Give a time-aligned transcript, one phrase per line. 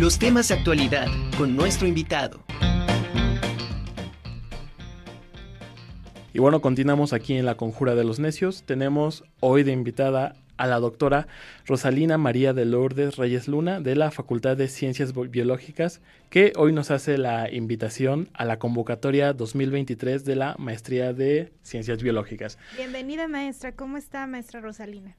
[0.00, 2.42] Los temas de actualidad con nuestro invitado.
[6.32, 8.62] Y bueno, continuamos aquí en la Conjura de los Necios.
[8.62, 11.28] Tenemos hoy de invitada a la doctora
[11.66, 16.90] Rosalina María de Lourdes Reyes Luna de la Facultad de Ciencias Biológicas, que hoy nos
[16.90, 22.56] hace la invitación a la convocatoria 2023 de la Maestría de Ciencias Biológicas.
[22.78, 25.14] Bienvenida maestra, ¿cómo está maestra Rosalina?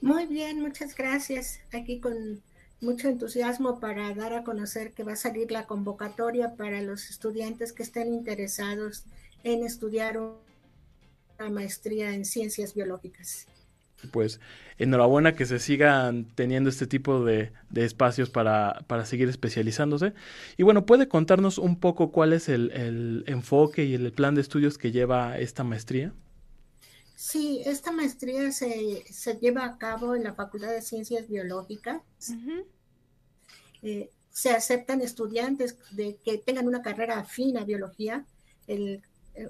[0.00, 1.60] Muy bien, muchas gracias.
[1.72, 2.42] Aquí con
[2.80, 7.72] mucho entusiasmo para dar a conocer que va a salir la convocatoria para los estudiantes
[7.72, 9.04] que estén interesados
[9.44, 13.46] en estudiar una maestría en ciencias biológicas
[14.08, 14.40] pues
[14.78, 20.14] enhorabuena que se sigan teniendo este tipo de, espacios para, seguir especializándose.
[20.56, 24.78] Y bueno, ¿puede contarnos un poco cuál es el, enfoque y el plan de estudios
[24.78, 26.12] que lleva esta maestría?
[27.14, 29.04] Sí, esta maestría se,
[29.40, 32.00] lleva a cabo en la Facultad de Ciencias Biológicas.
[33.82, 38.24] Eh, se aceptan estudiantes de que tengan una carrera afín a biología.
[38.66, 39.02] El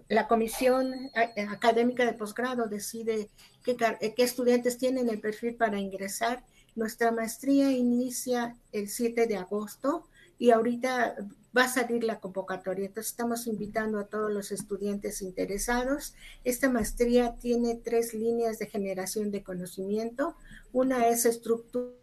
[0.09, 3.31] la comisión eh, académica de posgrado decide
[3.65, 6.45] qué, qué, estudiantes tienen el perfil para ingresar.
[6.77, 10.07] Nuestra maestría inicia el 7 de agosto
[10.39, 11.17] y ahorita
[11.57, 12.87] va a salir la convocatoria.
[12.87, 16.15] Entonces estamos invitando a todos los estudiantes interesados.
[16.45, 20.37] Esta maestría tiene tres líneas de generación de conocimiento.
[20.73, 22.00] Una es estructura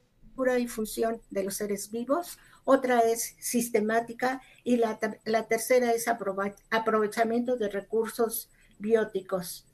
[0.60, 2.38] y función de los seres vivos
[2.70, 5.00] otra es sistemática y la,
[5.48, 9.66] tercera es aprovechamiento de recursos bióticos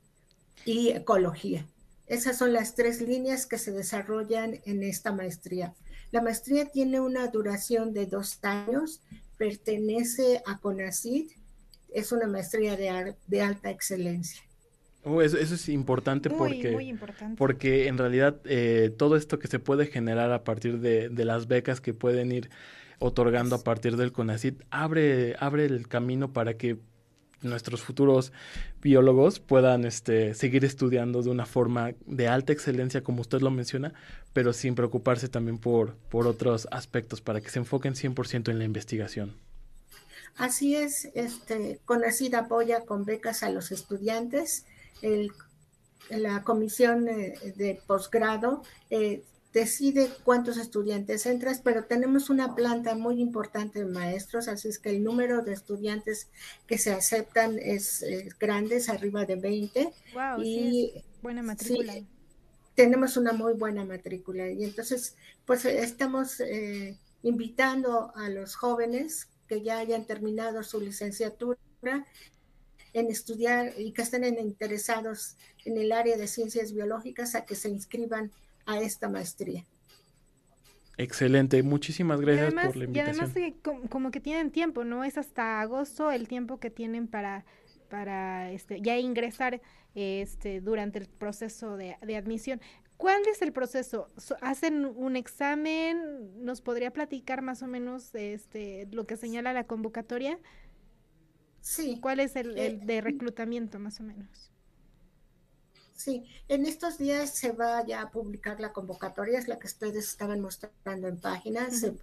[0.63, 1.65] y ecología.
[2.05, 5.73] Esas son las tres líneas que se desarrollan en esta maestría.
[6.11, 9.01] La maestría tiene una duración de dos años,
[9.39, 11.31] pertenece a CONACYT,
[11.89, 14.43] es una maestría de, alta excelencia.
[15.05, 16.95] Oh, eso, es importante porque,
[17.37, 21.47] porque en realidad eh, todo esto que se puede generar a partir de, de, las
[21.47, 22.49] becas que pueden ir
[22.99, 26.77] otorgando a partir del CONACIT abre, abre el camino para que
[27.41, 28.31] nuestros futuros
[28.81, 33.93] biólogos puedan este, seguir estudiando de una forma de alta excelencia, como usted lo menciona,
[34.31, 38.65] pero sin preocuparse también por, por otros aspectos, para que se enfoquen 100% en la
[38.65, 39.35] investigación.
[40.35, 44.65] Así es, este, CONACID apoya con becas a los estudiantes.
[45.03, 45.31] El,
[46.09, 53.21] la comisión eh, de posgrado eh, decide cuántos estudiantes entras, pero tenemos una planta muy
[53.21, 56.27] importante de maestros, así es que el número de estudiantes
[56.65, 58.03] que se aceptan es,
[58.39, 59.93] grande, es arriba de 20.
[60.13, 61.93] Wow, y buena matrícula.
[62.73, 65.15] tenemos una muy buena matrícula y entonces
[65.45, 71.59] pues estamos eh, invitando a los jóvenes que ya hayan terminado su licenciatura
[72.93, 77.69] en estudiar y que estén interesados en el área de ciencias biológicas a que se
[77.69, 78.31] inscriban
[78.65, 79.65] a esta maestría.
[80.97, 82.95] Excelente, muchísimas gracias por la invitación.
[82.95, 85.03] Y además como, que tienen tiempo, ¿no?
[85.03, 87.45] Es hasta agosto el tiempo que tienen para,
[87.89, 89.59] para este, ya ingresar
[89.95, 92.61] este, durante el proceso de, admisión.
[92.97, 94.09] ¿Cuál es el proceso?
[94.41, 96.45] ¿Hacen un examen?
[96.45, 100.39] ¿Nos podría platicar más o menos este, lo que señala la convocatoria?
[101.63, 101.97] Sí.
[102.01, 104.51] ¿Cuál es el, el eh, de reclutamiento más o menos?
[105.95, 110.09] Sí, en estos días se va ya a publicar la convocatoria, es la que ustedes
[110.09, 111.93] estaban mostrando en páginas, se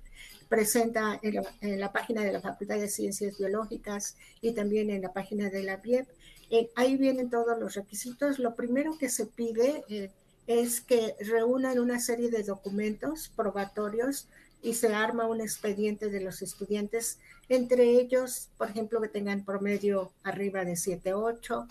[0.49, 5.50] presenta en la, página de la Facultad de Ciencias Biológicas y también en la página
[5.50, 6.09] de la BIEP.
[6.50, 8.38] Eh, ahí vienen todos los requisitos.
[8.38, 10.10] Lo primero que se pide eh,
[10.47, 14.28] es que reúnan una serie de documentos probatorios
[14.62, 20.12] y se arma un expediente de los estudiantes, entre ellos, por ejemplo, que tengan promedio
[20.22, 21.66] arriba de 7, 8,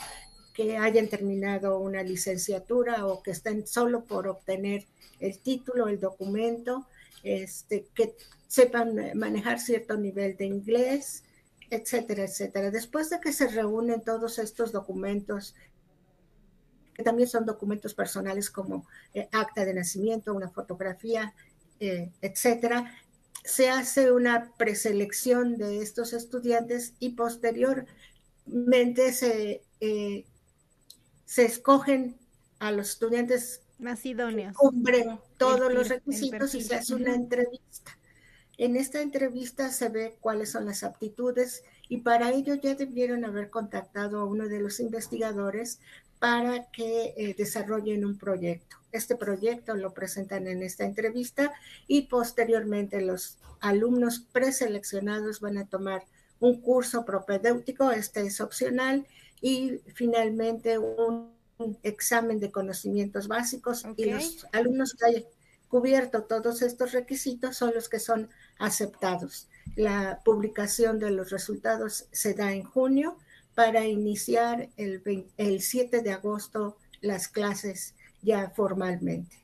[0.53, 4.85] que hayan terminado una licenciatura o que estén solo por obtener
[5.19, 6.85] el título, el documento,
[7.23, 8.15] este, que
[8.47, 11.23] sepan manejar cierto nivel de inglés,
[11.69, 12.71] etcétera, etcétera.
[12.71, 15.55] Después de que se reúnen todos estos documentos,
[16.93, 21.33] que también son documentos personales como eh, acta de nacimiento, una fotografía,
[21.79, 22.93] eh, etcétera,
[23.43, 30.25] se hace una preselección de estos estudiantes y posteriormente se eh,
[31.29, 32.17] se escogen
[32.57, 34.57] a los estudiantes más idóneos.
[34.57, 37.99] Cumplen todos los requisitos y se hace una entrevista.
[38.57, 43.51] En esta entrevista se ve cuáles son las aptitudes y para ello ya debieron haber
[43.51, 45.79] contactado a uno de los investigadores
[46.19, 48.77] para que eh, desarrollen un proyecto.
[48.91, 51.53] Este proyecto lo presentan en esta entrevista
[51.87, 56.03] y posteriormente los alumnos preseleccionados van a tomar
[56.39, 59.05] un curso propedéutico, este es opcional,
[59.41, 61.31] y finalmente un
[61.83, 64.95] examen de conocimientos básicos y los alumnos
[65.67, 69.47] cubierto todos estos requisitos son los que son aceptados.
[69.75, 73.17] La publicación de los resultados se da en junio
[73.59, 75.03] para iniciar el,
[75.35, 79.35] el 7 de agosto las clases ya formalmente.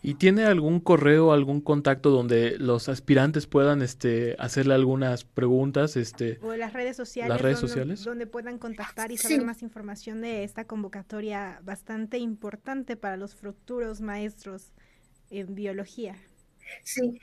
[0.00, 5.98] ¿Y tiene algún correo, algún contacto donde los aspirantes puedan este, hacerle algunas preguntas?
[5.98, 7.28] Este, o las redes sociales.
[7.28, 8.04] Las redes donde, sociales.
[8.04, 14.00] Donde puedan contactar y saber más información de esta convocatoria bastante importante para los futuros
[14.00, 14.72] maestros
[15.28, 16.16] en biología.
[16.84, 17.20] Sí.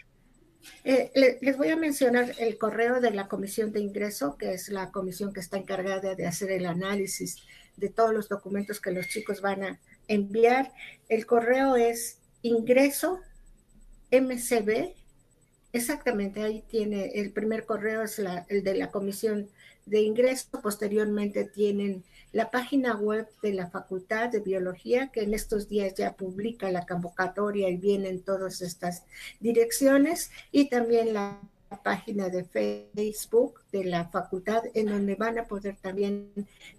[0.84, 1.12] Eh,
[1.42, 5.34] les voy a mencionar el correo de la comisión de ingreso, que es la comisión
[5.34, 7.38] que está encargada de hacer el análisis
[7.78, 10.72] de todos los documentos que los chicos van a enviar.
[11.08, 13.20] El correo es ingreso
[14.12, 14.96] MCB,
[15.74, 19.50] exactamente ahí tiene el primer correo, es el de la comisión
[19.86, 25.68] de ingreso, posteriormente tienen la página web de la Facultad de Biología, que en estos
[25.68, 29.04] días ya publica la convocatoria y vienen todas estas
[29.40, 31.40] direcciones, y también la
[31.84, 36.32] página de Facebook de la facultad, en donde van a poder también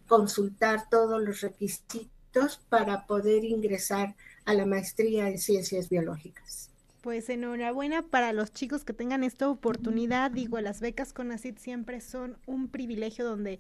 [0.06, 4.14] consultar todos los requisitos para poder ingresar
[4.44, 6.70] a la maestría en ciencias biológicas.
[7.00, 10.30] Pues enhorabuena para los chicos que tengan esta oportunidad.
[10.30, 13.58] Digo, las becas con ACID siempre son un privilegio donde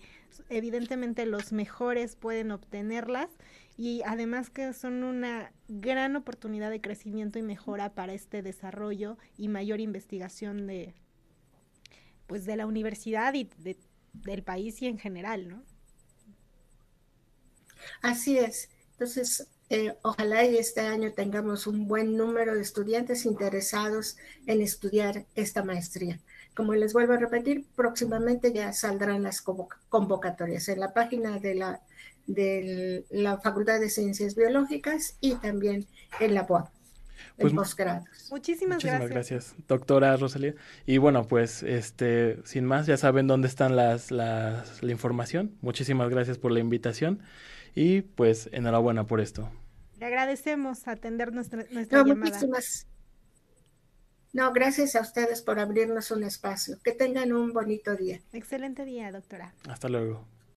[0.50, 3.30] evidentemente los mejores pueden obtenerlas
[3.78, 9.48] y además que son una gran oportunidad de crecimiento y mejora para este desarrollo y
[9.48, 10.94] mayor investigación de
[12.26, 13.48] pues de la universidad y
[14.12, 15.64] del país y en general, ¿no?
[18.02, 18.68] Así es.
[18.92, 25.26] Entonces, eh, ojalá y este año tengamos un buen número de estudiantes interesados en estudiar
[25.36, 26.18] esta maestría.
[26.54, 31.80] Como les vuelvo a repetir, próximamente ya saldrán las convocatorias en la página de la,
[32.26, 35.86] de la Facultad de Ciencias Biológicas y también
[36.18, 36.68] en la UAP.
[37.38, 38.08] Pues, posgrados.
[38.30, 39.54] Muchísimas, muchísimas gracias.
[39.68, 40.54] doctora Rosalía.
[40.84, 45.56] Y bueno, pues este, sin más, ya saben dónde están las, las, la información.
[45.60, 47.22] Muchísimas gracias por la invitación
[47.74, 49.48] y pues enhorabuena por esto.
[50.00, 52.86] Le agradecemos atender nuestra, nuestra no, Muchísimas.
[54.32, 56.78] No, gracias a ustedes por abrirnos un espacio.
[56.82, 58.18] Que tengan un bonito día.
[58.32, 59.52] Excelente día, doctora.
[59.68, 60.26] Hasta luego.